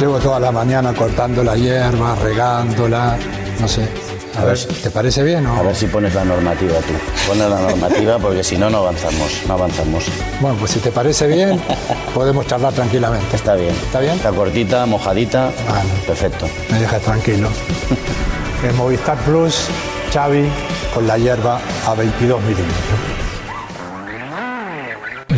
[0.00, 3.16] Llevo toda la mañana cortando la hierba, regándola,
[3.60, 3.88] no sé.
[4.36, 5.54] A ver, ¿te parece bien o...?
[5.56, 6.92] A ver si pones la normativa tú.
[7.28, 9.42] Pones la normativa porque si no, no avanzamos.
[9.46, 10.04] No avanzamos.
[10.40, 11.60] Bueno, pues si te parece bien,
[12.12, 13.36] podemos charlar tranquilamente.
[13.36, 13.72] Está bien.
[13.72, 14.14] ¿Está bien?
[14.16, 15.52] Está cortita, mojadita.
[15.68, 15.88] Vale.
[16.06, 16.48] Perfecto.
[16.70, 17.48] Me dejas tranquilo.
[18.64, 19.66] En Movistar Plus,
[20.10, 20.48] Xavi
[20.94, 23.13] con la hierba a 22 milímetros.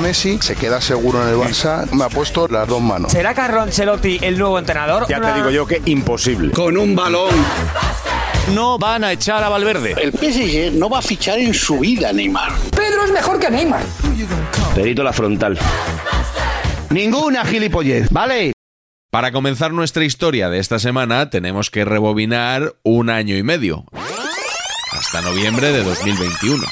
[0.00, 1.90] Messi se queda seguro en el Barça.
[1.92, 3.12] Me ha puesto las dos manos.
[3.12, 5.06] ¿Será Carlo Ancelotti el nuevo entrenador?
[5.08, 6.52] Ya te digo yo que imposible.
[6.52, 7.34] Con un balón.
[8.54, 9.94] No van a echar a Valverde.
[10.00, 12.52] El PSG no va a fichar en su vida a Neymar.
[12.74, 13.84] Pedro es mejor que Neymar.
[14.74, 15.58] Perito la frontal.
[16.90, 18.52] Ninguna gilipollez, ¿vale?
[19.10, 23.84] Para comenzar nuestra historia de esta semana tenemos que rebobinar un año y medio.
[24.92, 26.64] Hasta noviembre de 2021.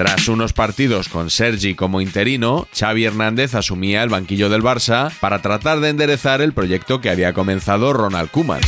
[0.00, 5.42] Tras unos partidos con Sergi como interino, Xavi Hernández asumía el banquillo del Barça para
[5.42, 8.62] tratar de enderezar el proyecto que había comenzado Ronald Koeman.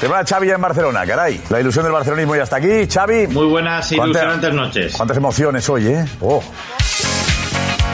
[0.00, 1.38] Te va Xavi ya en Barcelona, caray.
[1.50, 2.86] La ilusión del barcelonismo ya está aquí.
[2.90, 3.26] Xavi.
[3.26, 4.92] Muy buenas y ¿Cuánta- ilusionantes noches.
[4.96, 6.06] Cuántas emociones hoy, ¿eh?
[6.22, 6.42] Oh.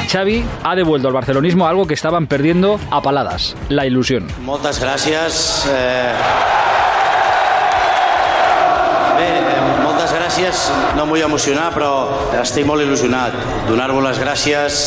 [0.08, 4.28] Xavi ha devuelto al barcelonismo algo que estaban perdiendo a paladas, la ilusión.
[4.44, 5.66] Moltes gràcies.
[5.68, 6.81] Eh...
[10.96, 11.90] No em vull emocionar, però
[12.40, 13.34] estic molt il·lusionat.
[13.68, 14.78] Donar-vos les.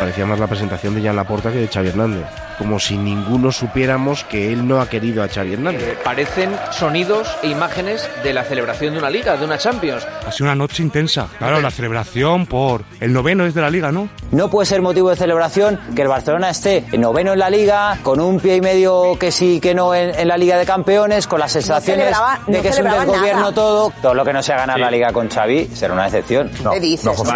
[0.00, 2.41] Parecía más la presentación de Jan Laporta que de Xavi Hernández.
[2.58, 5.98] Como si ninguno supiéramos que él no ha querido a Xavi Hernández.
[6.04, 10.06] Parecen sonidos e imágenes de la celebración de una liga, de una Champions.
[10.26, 11.28] Ha sido una noche intensa.
[11.38, 14.08] Claro, la celebración por el noveno es de la liga, ¿no?
[14.30, 18.20] No puede ser motivo de celebración que el Barcelona esté noveno en la liga, con
[18.20, 21.40] un pie y medio que sí que no en, en la Liga de Campeones, con
[21.40, 22.12] las sensaciones de
[22.52, 23.54] no que es un desgobierno nada.
[23.54, 23.92] todo.
[24.00, 26.50] Todo lo que no sea ganar la liga con Xavi será una decepción.
[26.62, 27.04] No, ¿Qué dices?
[27.06, 27.32] No, José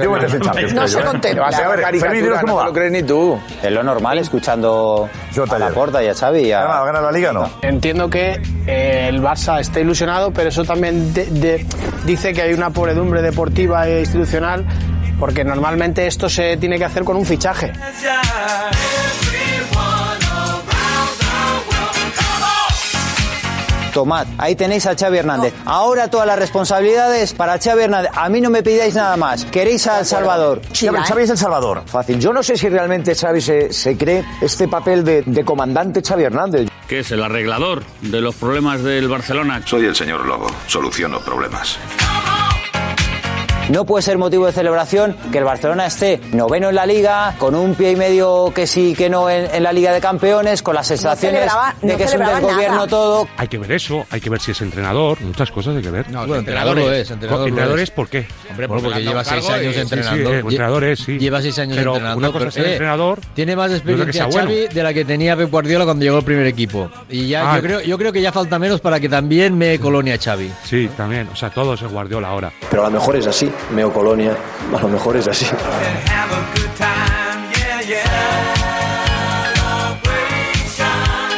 [0.00, 0.74] el Champions.
[0.74, 1.04] No creo se ¿eh?
[1.04, 1.46] contempla.
[1.46, 2.72] A ver, Fermín, cómo va.
[2.72, 3.38] crees ni tú.
[3.62, 5.08] Es lo normal escuchando
[5.50, 6.40] a Laporta y a Xavi.
[6.46, 7.50] y a- ¿Gana, gana la liga o no?
[7.62, 11.66] Entiendo que eh, el Barça está ilusionado, pero eso también de- de-
[12.06, 14.64] dice que hay una pobredumbre deportiva e institucional,
[15.18, 17.72] porque normalmente esto se tiene que hacer con un fichaje.
[23.90, 25.52] Tomad, ahí tenéis a Xavi Hernández.
[25.64, 28.10] Ahora todas las responsabilidades para Xavi Hernández.
[28.14, 29.44] A mí no me pidáis nada más.
[29.46, 30.62] ¿Queréis al Salvador?
[30.72, 31.82] Xavi, Xavi es el Salvador.
[31.86, 32.18] Fácil.
[32.18, 36.24] Yo no sé si realmente Xavi se, se cree este papel de, de comandante Xavi
[36.24, 36.68] Hernández.
[36.88, 39.62] ¿Qué es el arreglador de los problemas del Barcelona?
[39.64, 40.48] Soy el señor Lobo.
[40.66, 41.78] Soluciono problemas.
[43.70, 47.54] No puede ser motivo de celebración que el Barcelona esté noveno en la liga, con
[47.54, 50.74] un pie y medio que sí que no en, en la Liga de Campeones, con
[50.74, 51.42] las sensaciones
[51.80, 52.86] de no que es un desgobierno nada.
[52.88, 53.28] todo.
[53.36, 56.10] Hay que ver eso, hay que ver si es entrenador, muchas cosas hay que ver.
[56.10, 57.82] No, Bueno, entrenador lo es, entrenador ¿Entrenador es.
[57.84, 58.26] es por qué?
[58.50, 60.30] Hombre, Bueno, porque lleva seis años Sí, entrenando.
[60.30, 61.18] Sí, eh, entrenador es, sí.
[61.18, 62.18] Lleva seis años Pero entrenando.
[62.18, 63.20] una cosa es eh, entrenador.
[63.34, 64.48] Tiene más experiencia bueno.
[64.48, 66.90] Xavi de la que tenía Pep Guardiola cuando llegó al primer equipo.
[67.08, 67.56] Y ya Ah.
[67.56, 70.50] yo creo yo creo que ya falta menos para que también me colonia Xavi.
[70.64, 71.28] Sí, también.
[71.32, 72.52] O sea, todo es Guardiola ahora.
[72.68, 74.36] Pero a lo mejor es así, Meo Colonia.
[74.76, 75.46] A lo mejor es así.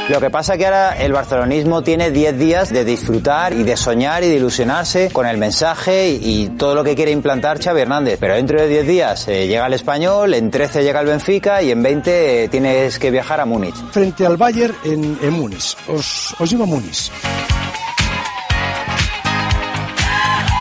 [0.09, 4.23] Lo que pasa que ahora el barcelonismo tiene 10 días de disfrutar y de soñar
[4.23, 8.19] y de ilusionarse con el mensaje y, y todo lo que quiere implantar Xavi Hernández.
[8.21, 11.71] Pero dentro de 10 días eh, llega el español, en 13 llega el Benfica y
[11.71, 13.77] en 20 eh, tienes que viajar a Múnich.
[13.91, 15.77] Frente al Bayern en, en Múnich.
[15.89, 17.11] Os, os llevo a Múnich.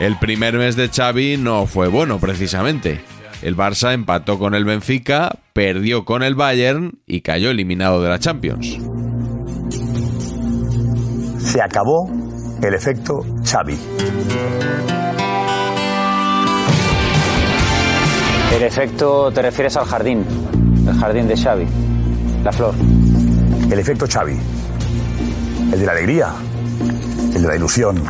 [0.02, 3.06] El primer mes de Xavi no fue bueno precisamente.
[3.44, 8.18] El Barça empató con el Benfica, perdió con el Bayern y cayó eliminado de la
[8.18, 8.80] Champions.
[11.38, 12.10] Se acabó
[12.64, 13.78] el efecto Xavi.
[18.56, 20.26] El efecto te refieres al jardín,
[20.88, 21.68] el jardín de Xavi,
[22.44, 22.74] la flor.
[23.72, 24.36] El efecto Xavi.
[25.72, 26.34] El de la alegría,
[27.36, 28.02] el de la ilusión,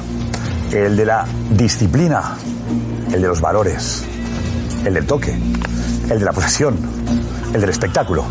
[0.74, 2.36] el de la disciplina,
[3.12, 4.04] el de los valores,
[4.86, 5.38] el del toque,
[6.10, 6.78] el de la posesión,
[7.54, 8.26] el del espectáculo.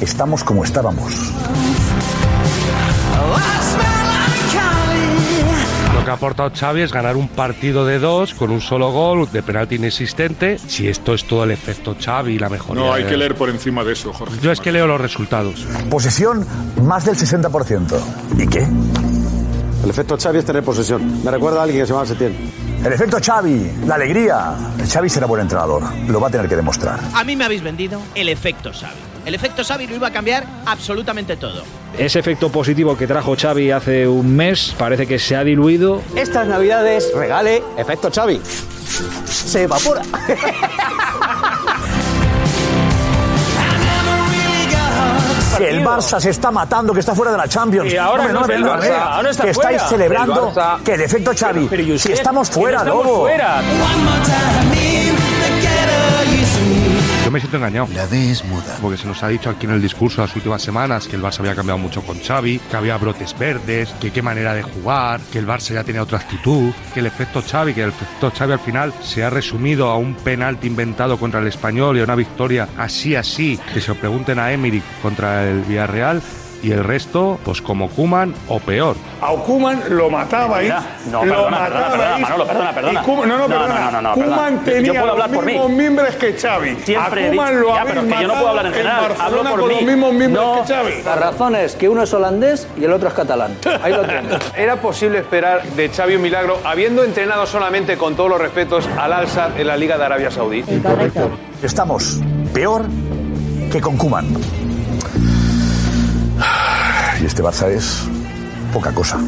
[0.00, 1.12] Estamos como estábamos.
[5.94, 9.28] Lo que ha aportado Xavi es ganar un partido de dos con un solo gol
[9.32, 10.58] de penalti inexistente.
[10.58, 12.82] Si esto es todo el efecto Xavi y la mejoría.
[12.84, 14.36] No, hay de- que leer por encima de eso, Jorge.
[14.40, 15.66] Yo es que leo los resultados.
[15.90, 16.46] Posesión
[16.82, 17.98] más del 60%.
[18.38, 18.66] ¿Y qué?
[19.82, 21.22] El efecto Xavi es tener posesión.
[21.22, 22.34] Me recuerda a alguien que se llama Setién.
[22.84, 24.54] El efecto Xavi, la alegría.
[24.88, 25.82] Xavi será buen entrenador.
[26.08, 26.98] Lo va a tener que demostrar.
[27.14, 28.96] A mí me habéis vendido el efecto Xavi.
[29.24, 31.62] El efecto Xavi lo iba a cambiar absolutamente todo.
[31.96, 36.02] Ese efecto positivo que trajo Xavi hace un mes parece que se ha diluido.
[36.16, 38.40] Estas navidades regale efecto Xavi.
[39.24, 40.02] Se evapora.
[45.58, 47.92] Que el Barça se está matando, que está fuera de la Champions.
[47.92, 49.70] Y ahora no Barça, eh, ahora está que fuera.
[49.72, 51.66] estáis celebrando Barça- que el efecto Xavi.
[51.68, 53.20] Pero, pero, ¿y si estamos no fuera, estamos Lobo.
[53.20, 53.60] fuera.
[57.28, 57.88] Yo me siento engañado.
[57.94, 58.78] La D es muda.
[58.80, 61.40] Porque se nos ha dicho aquí en el discurso las últimas semanas que el Barça
[61.40, 65.38] había cambiado mucho con Xavi, que había brotes verdes, que qué manera de jugar, que
[65.38, 68.60] el Barça ya tenía otra actitud, que el efecto Xavi, que el efecto Xavi al
[68.60, 72.66] final se ha resumido a un penalti inventado contra el Español y a una victoria
[72.78, 76.22] así así, que se lo pregunten a Emery contra el Villarreal
[76.62, 78.96] y el resto, pues como Kuman o peor.
[79.22, 80.72] A Kuman lo matabais.
[81.10, 81.90] no, lo perdona, perdona, matabais.
[81.92, 82.92] perdona, Manolo, perdona, perdona.
[83.00, 83.80] Y Koeman- no, no, No, no, perdona.
[83.80, 84.64] no, no, no, Koeman perdona.
[84.66, 85.52] Yo tenía puedo hablar los por mí.
[85.52, 86.76] mismos miembros que Xavi.
[86.84, 89.60] Siempre a Koeman lo Ya, pero que yo no puedo hablar en general, hablo por
[89.60, 89.74] con mí.
[89.76, 91.02] los mismos miembros No, que Xavi.
[91.04, 93.56] La razón es que uno es holandés y el otro es catalán.
[93.82, 94.52] Ahí lo tienes.
[94.56, 99.12] ¿Era posible esperar de Xavi un milagro habiendo entrenado solamente con todos los respetos al
[99.12, 100.64] Al-Sadd en la Liga de Arabia Saudí?
[101.62, 102.20] Estamos
[102.52, 102.84] peor
[103.70, 104.26] que con Kuman.
[107.20, 108.02] Y este Barça es
[108.72, 109.18] poca cosa.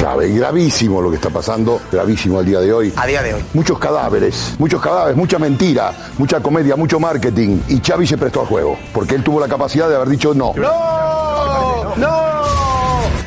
[0.00, 2.92] Grave, gravísimo lo que está pasando, gravísimo al día de hoy.
[2.96, 3.44] A día de hoy.
[3.54, 7.60] Muchos cadáveres, muchos cadáveres, mucha mentira, mucha comedia, mucho marketing.
[7.68, 10.52] Y Xavi se prestó al juego, porque él tuvo la capacidad de haber dicho no.
[10.54, 10.93] ¡No!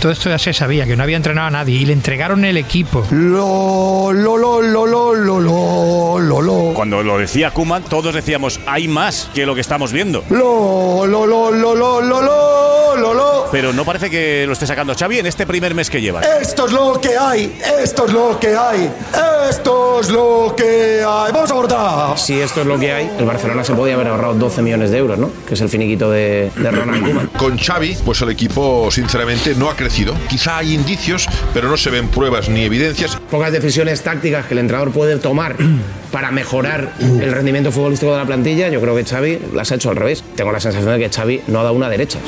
[0.08, 2.56] todo esto ya se sabía, que no había entrenado a nadie y le entregaron el
[2.56, 3.06] equipo.
[3.12, 6.74] Lo, lo, lo, lo, lo, lo, lo, lo.
[6.74, 10.24] Cuando lo decía Kuman, todos decíamos, hay más que lo que estamos viendo.
[10.30, 12.57] Lo, lo, lo, lo, lo, lo, lo
[12.98, 13.48] lo, lo.
[13.52, 16.22] Pero no parece que lo esté sacando Xavi en este primer mes que lleva.
[16.22, 18.92] Esto es lo que hay, esto es lo que hay,
[19.50, 21.32] esto es lo que hay.
[21.32, 22.18] Vamos a votar.
[22.18, 24.98] Si esto es lo que hay, el Barcelona se podía haber ahorrado 12 millones de
[24.98, 25.32] euros, ¿no?
[25.48, 27.28] Que es el finiquito de, de Ronald Koeman.
[27.38, 30.14] Con Xavi, pues el equipo sinceramente no ha crecido.
[30.30, 33.18] Quizá hay indicios, pero no se ven pruebas ni evidencias.
[33.30, 35.56] Pocas decisiones tácticas que el entrenador puede tomar
[36.12, 39.90] para mejorar el rendimiento futbolístico de la plantilla, yo creo que Xavi las ha hecho
[39.90, 40.24] al revés.
[40.36, 42.20] Tengo la sensación de que Xavi no ha dado una derecha.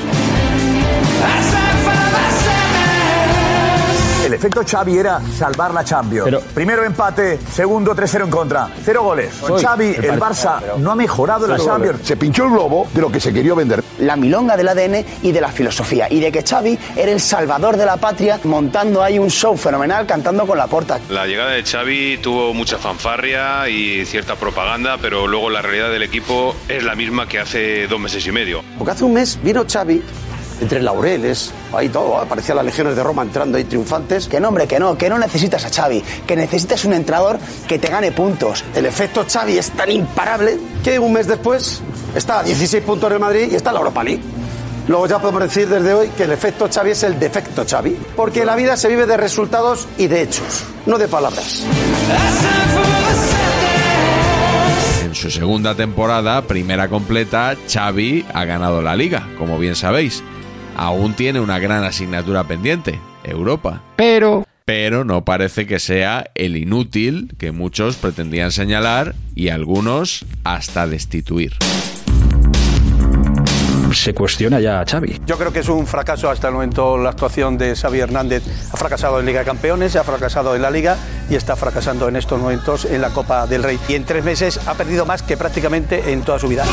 [4.29, 6.43] El efecto Xavi era salvar la Champions.
[6.53, 8.69] Primero empate, segundo 3-0 en contra.
[8.85, 9.33] Cero goles.
[9.41, 9.59] Con.
[9.59, 11.93] Xavi, el Barça no ha mejorado la Champions.
[11.93, 12.07] goles.
[12.07, 13.83] Se pinchó el globo de lo que se quería vender.
[13.97, 16.05] La milonga del ADN y de la filosofía.
[16.11, 20.05] Y de que Xavi era el salvador de la patria montando ahí un show fenomenal
[20.05, 20.99] cantando con la porta.
[21.09, 26.03] La llegada de Xavi tuvo mucha fanfarria y cierta propaganda, pero luego la realidad del
[26.03, 28.61] equipo es la misma que hace dos meses y medio.
[28.77, 30.03] Porque hace un mes vino Xavi
[30.61, 34.27] entre laureles, ahí todo, aparecían las legiones de Roma entrando ahí triunfantes.
[34.27, 37.79] Que no, hombre, que no, que no necesitas a Xavi, que necesitas un entrenador que
[37.79, 38.63] te gane puntos.
[38.75, 41.81] El efecto Xavi es tan imparable que un mes después
[42.15, 44.21] está a 16 puntos en Madrid y está en la Europa League.
[44.87, 48.43] Luego ya podemos decir desde hoy que el efecto Xavi es el defecto Xavi, porque
[48.43, 51.63] la vida se vive de resultados y de hechos, no de palabras.
[55.03, 60.23] En su segunda temporada, primera completa, Xavi ha ganado la liga, como bien sabéis.
[60.81, 63.81] Aún tiene una gran asignatura pendiente, Europa.
[63.97, 64.45] Pero...
[64.63, 71.57] pero no parece que sea el inútil que muchos pretendían señalar y algunos hasta destituir
[73.93, 75.19] se cuestiona ya a Xavi.
[75.25, 78.43] Yo creo que es un fracaso hasta el momento la actuación de Xavi Hernández.
[78.71, 80.95] Ha fracasado en Liga de Campeones, ha fracasado en la Liga
[81.27, 83.79] y está fracasando en estos momentos en la Copa del Rey.
[83.89, 86.63] Y en tres meses ha perdido más que prácticamente en toda su vida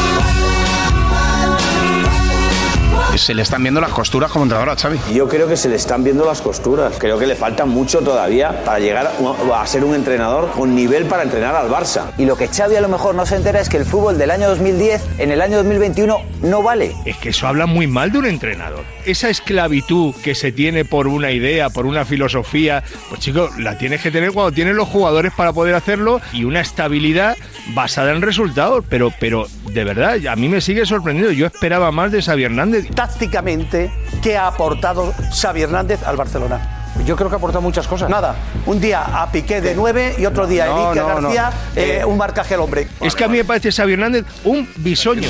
[3.18, 4.98] se le están viendo las costuras como entrenador a Xavi.
[5.12, 6.94] Yo creo que se le están viendo las costuras.
[6.98, 9.12] Creo que le falta mucho todavía para llegar
[9.54, 12.12] a ser un entrenador con nivel para entrenar al Barça.
[12.18, 14.30] Y lo que Xavi a lo mejor no se entera es que el fútbol del
[14.30, 16.94] año 2010 en el año 2021 no vale.
[17.04, 18.84] Es que eso habla muy mal de un entrenador.
[19.04, 24.02] Esa esclavitud que se tiene por una idea, por una filosofía, pues chicos, la tienes
[24.02, 27.36] que tener cuando tienes los jugadores para poder hacerlo y una estabilidad
[27.74, 28.84] basada en resultados.
[28.88, 31.32] Pero, pero de verdad, a mí me sigue sorprendiendo.
[31.32, 36.92] Yo esperaba más de Xavi Hernández tácticamente qué ha aportado Xavi Hernández al Barcelona.
[37.04, 38.10] Yo creo que ha aportado muchas cosas.
[38.10, 38.34] Nada.
[38.64, 42.54] Un día a Piqué de 9 y otro día a Enrique García, eh, un marcaje
[42.54, 42.88] al hombre.
[43.00, 45.28] Es que a mí me parece Xavi Hernández un bisoño.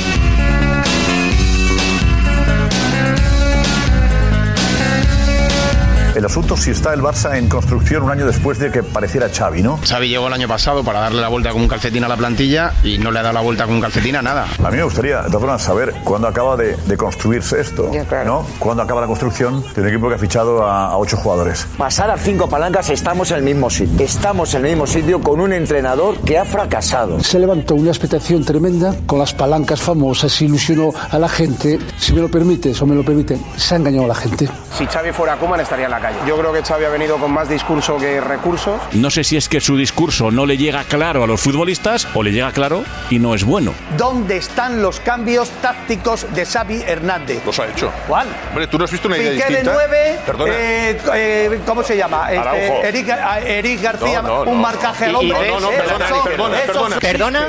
[6.16, 9.61] El asunto si está el Barça en construcción un año después de que pareciera Xavi,
[9.61, 9.78] ¿no?
[9.87, 12.73] Xavi llegó el año pasado para darle la vuelta con un calcetín a la plantilla
[12.82, 14.46] y no le ha dado la vuelta con un calcetín a nada.
[14.64, 17.90] A mí me gustaría, de todas formas, saber cuándo acaba de, construirse esto,
[18.25, 18.46] ¿no?
[18.58, 21.66] Cuándo acaba la construcción de un equipo que ha fichado a, ocho jugadores.
[21.76, 24.02] Pasar a cinco palancas estamos en el mismo sitio.
[24.02, 27.20] Estamos en el mismo sitio con un entrenador que ha fracasado.
[27.20, 31.78] Se levantó una expectación tremenda con las palancas famosas, se ilusionó a la gente.
[31.99, 34.49] Si me lo permites o me lo permiten, se ha engañado a la gente.
[34.78, 37.49] Si Xavi fuera Koeman estaría en la yo creo que Xavi ha venido con más
[37.49, 38.81] discurso que recursos.
[38.93, 42.23] No sé si es que su discurso no le llega claro a los futbolistas o
[42.23, 43.73] le llega claro y no es bueno.
[43.97, 47.45] ¿Dónde están los cambios tácticos de Xavi Hernández?
[47.45, 47.91] Los ha hecho.
[48.09, 48.29] ¿Cuál?
[48.51, 49.71] Hombre, tú no has visto una idea Piqué distinta.
[49.71, 50.53] de 9, Perdona.
[50.55, 52.33] Eh, eh, ¿cómo se llama?
[52.33, 55.51] Este, Eric, Eric, García, no, no, un no, marcaje al hombre.
[55.51, 56.97] No, no, perdona, perdona, perdona.
[56.99, 57.49] ¿Perdona?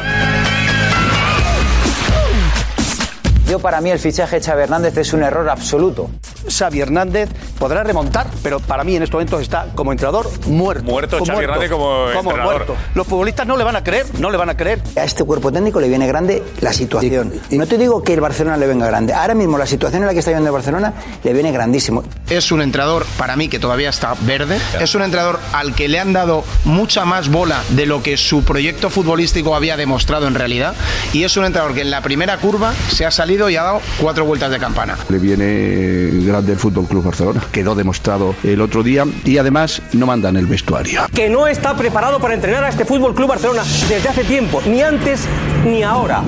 [3.49, 6.09] Yo para mí el fichaje de Xavi Hernández es un error absoluto.
[6.49, 10.83] Xavi Hernández podrá remontar, pero para mí en estos momentos está como entrenador muerto.
[10.83, 12.43] Muerto Xavi Hernández como, entrenador.
[12.43, 12.75] muerto.
[12.95, 14.81] Los futbolistas no le van a creer, no le van a creer.
[14.95, 17.33] A este cuerpo técnico le viene grande la situación.
[17.49, 19.13] Y no te digo que el Barcelona le venga grande.
[19.13, 22.03] Ahora mismo la situación en la que está viviendo el Barcelona le viene grandísimo.
[22.29, 24.59] Es un entrenador para mí que todavía está verde.
[24.79, 28.43] Es un entrenador al que le han dado mucha más bola de lo que su
[28.43, 30.75] proyecto futbolístico había demostrado en realidad.
[31.13, 33.81] Y es un entrenador que en la primera curva se ha salido y ha dado
[33.99, 34.97] cuatro vueltas de campana.
[35.09, 37.41] Le viene grande el Fútbol Club Barcelona.
[37.51, 41.01] Quedó demostrado el otro día y además no mandan el vestuario.
[41.13, 44.81] Que no está preparado para entrenar a este Fútbol Club Barcelona desde hace tiempo, ni
[44.81, 45.21] antes
[45.65, 46.23] ni ahora.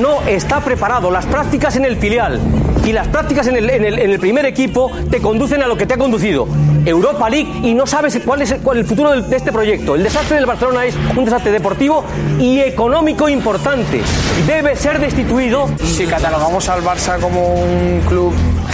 [0.00, 1.10] No está preparado.
[1.10, 2.40] Las prácticas en el filial
[2.84, 5.76] y las prácticas en el, en el, en el primer equipo te conducen a lo
[5.76, 6.48] que te ha conducido.
[6.84, 9.94] Europa League y no sabes cuál es el, cuál el futuro de este proyecto.
[9.94, 12.04] El desastre del Barcelona es un desastre deportivo
[12.38, 14.00] y económico importante.
[14.46, 15.68] Debe ser destituido.
[15.84, 18.32] Si catalogamos al Barça como un club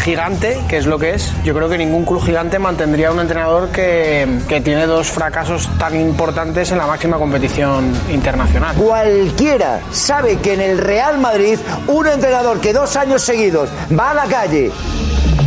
[0.09, 3.69] gigante, que es lo que es, yo creo que ningún club gigante mantendría un entrenador
[3.69, 8.75] que, que tiene dos fracasos tan importantes en la máxima competición internacional.
[8.75, 14.15] Cualquiera sabe que en el Real Madrid un entrenador que dos años seguidos va a
[14.15, 14.73] la calle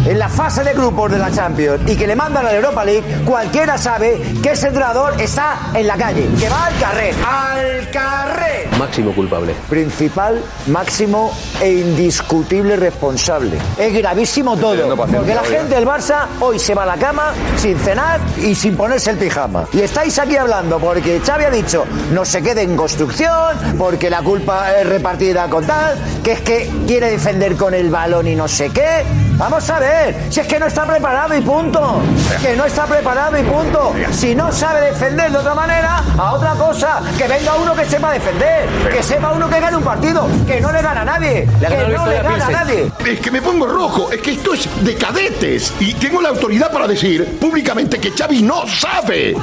[0.05, 2.84] en la fase de grupos de la Champions y que le mandan a la Europa
[2.86, 7.15] League, cualquiera sabe que ese entrenador está en la calle, que va al carrer.
[7.25, 8.70] ¡Al carrer!
[8.77, 9.53] Máximo culpable.
[9.70, 11.31] Principal, máximo
[11.62, 13.58] e indiscutible responsable.
[13.77, 14.96] Es gravísimo todo.
[14.96, 18.75] Porque la gente del Barça hoy se va a la cama sin cenar y sin
[18.75, 19.65] ponerse el pijama.
[19.74, 24.22] Y estáis aquí hablando porque Xavi ha dicho no se quede en construcción, porque la
[24.22, 28.48] culpa es repartida con tal, que es que quiere defender con el balón y no
[28.48, 29.03] sé qué.
[29.41, 32.00] Vamos a ver, si es que no está preparado y punto.
[32.43, 33.91] Que no está preparado y punto.
[34.12, 37.01] Si no sabe defender de otra manera, a otra cosa.
[37.17, 38.69] Que venga uno que sepa defender.
[38.91, 40.27] Que sepa uno que gane un partido.
[40.45, 41.50] Que no le gana a nadie.
[41.60, 42.91] Que no le gana a nadie.
[43.03, 45.74] Es que me pongo rojo, es que esto es de cadetes.
[45.79, 49.36] Y tengo la autoridad para decir públicamente que Xavi no sabe.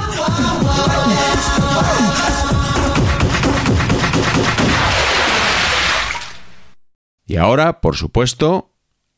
[7.25, 8.69] Y ahora, por supuesto,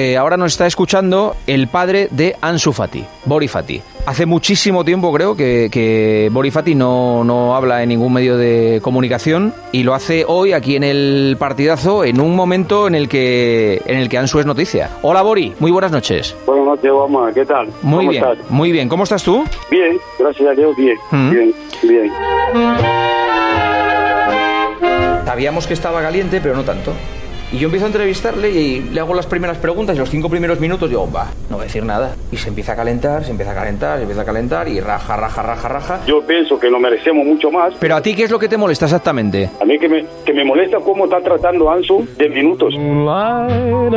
[0.00, 3.82] Eh, ahora nos está escuchando el padre de Ansu Fati, Bori Fati.
[4.06, 8.80] Hace muchísimo tiempo creo que, que Bori Fati no, no habla en ningún medio de
[8.82, 13.82] comunicación y lo hace hoy aquí en el partidazo en un momento en el que
[13.84, 14.88] en el que Ansu es noticia.
[15.02, 16.34] Hola Bori, muy buenas noches.
[16.46, 17.30] Buenas noches, Obama.
[17.34, 17.66] ¿Qué tal?
[17.82, 18.50] Muy ¿Cómo bien, estás?
[18.50, 18.88] muy bien.
[18.88, 19.44] ¿Cómo estás tú?
[19.70, 20.96] Bien, gracias a Dios, bien.
[21.10, 21.30] Mm.
[21.30, 22.12] Bien, bien.
[25.26, 26.92] Sabíamos que estaba caliente, pero no tanto.
[27.52, 30.60] Y yo empiezo a entrevistarle y le hago las primeras preguntas y los cinco primeros
[30.60, 32.14] minutos digo, va, no voy a decir nada.
[32.30, 35.16] Y se empieza a calentar, se empieza a calentar, se empieza a calentar y raja,
[35.16, 36.00] raja, raja, raja.
[36.06, 37.74] Yo pienso que lo merecemos mucho más.
[37.80, 39.50] Pero a ti, ¿qué es lo que te molesta exactamente?
[39.60, 42.72] A mí que me, que me molesta cómo está tratando Ansu de minutos.
[42.76, 43.88] Claro,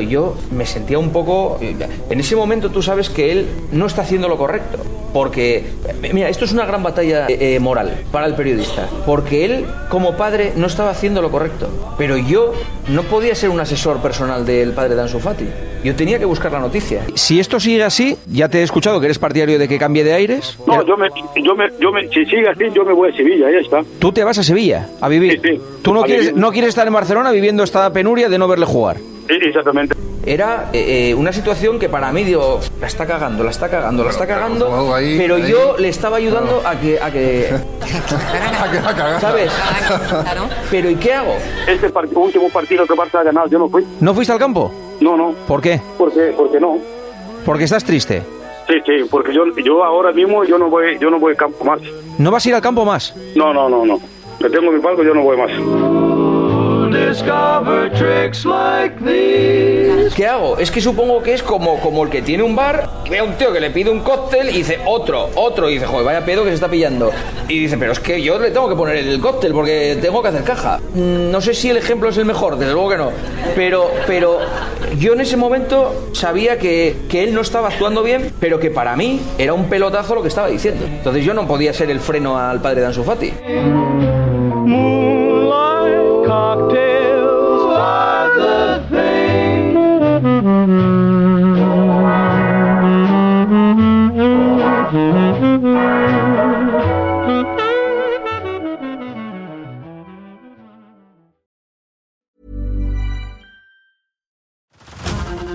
[0.00, 1.58] yo me sentía un poco...
[1.60, 4.78] En ese momento tú sabes que él no está haciendo lo correcto.
[5.12, 5.64] Porque,
[6.12, 8.88] mira, esto es una gran batalla eh, eh, moral para el periodista.
[9.04, 11.68] Porque él, como padre, no estaba haciendo lo correcto.
[11.98, 12.52] Pero yo
[12.88, 15.46] no podía ser un asesor personal del padre de Ansu Fati.
[15.84, 17.04] Yo tenía que buscar la noticia.
[17.14, 20.12] Si esto sigue así, ya te he escuchado que eres partidario de que cambie de
[20.14, 20.56] aires.
[20.66, 21.08] No, yo me,
[21.42, 23.82] yo me, yo me, si sigue así, yo me voy a Sevilla, ya está.
[23.98, 25.40] Tú te vas a Sevilla a vivir.
[25.82, 26.40] Tú no a quieres, vivir.
[26.40, 28.98] no quieres estar en Barcelona viviendo esta penuria de no verle jugar.
[29.28, 29.96] Sí, exactamente.
[30.24, 34.04] Era eh, eh, una situación que para mí, digo, la está cagando, la está cagando,
[34.04, 35.50] la está cagando, ahí, pero ahí.
[35.50, 37.00] yo le estaba ayudando a que...
[37.00, 37.50] A que
[39.20, 39.50] ¿Sabes?
[40.70, 41.34] Pero ¿y qué hago?
[41.68, 43.84] Este part- último partido que Barça ha ganado, yo no fui.
[44.00, 44.72] ¿No fuiste al campo?
[45.00, 45.32] No, no.
[45.46, 45.80] ¿Por qué?
[45.98, 46.78] Porque, porque no.
[47.44, 48.22] Porque estás triste.
[48.68, 51.64] Sí, sí, porque yo, yo ahora mismo yo no voy, yo no voy al campo
[51.64, 51.80] más.
[52.18, 53.14] ¿No vas a ir al campo más?
[53.34, 54.00] No, no, no, no.
[54.40, 56.11] Yo tengo mi palco, yo no voy más.
[60.14, 60.58] ¿Qué hago?
[60.58, 63.32] Es que supongo que es como, como el que tiene un bar, ve a un
[63.34, 66.42] tío que le pide un cóctel y dice otro, otro, y dice, joder, vaya pedo
[66.42, 67.10] que se está pillando.
[67.48, 70.28] Y dice, pero es que yo le tengo que poner el cóctel porque tengo que
[70.28, 70.80] hacer caja.
[70.94, 73.10] Mm, No sé si el ejemplo es el mejor, desde luego que no.
[73.54, 74.38] Pero, pero
[74.98, 78.96] yo en ese momento sabía que, que él no estaba actuando bien, pero que para
[78.96, 80.84] mí era un pelotazo lo que estaba diciendo.
[80.86, 83.32] Entonces yo no podía ser el freno al padre de Ansu Fati.